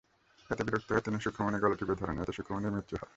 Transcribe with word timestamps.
এতে 0.49 0.61
বিরক্ত 0.63 0.89
হয়ে 0.91 1.05
তিনি 1.05 1.17
সুখমণির 1.19 1.61
গলা 1.63 1.75
টিপে 1.75 1.95
ধরেন, 1.95 2.15
এতে 2.21 2.33
সুখমণির 2.33 2.73
মৃত্যু 2.75 2.95
হয়। 2.95 3.09